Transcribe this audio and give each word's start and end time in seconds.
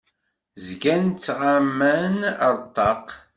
Zgan 0.65 1.03
ttɣaman 1.09 2.15
ar 2.45 2.53
ṭṭaq. 2.65 3.07